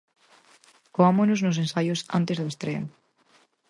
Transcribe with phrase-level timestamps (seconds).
[0.95, 2.83] Coámonos nos ensaios antes da estrea...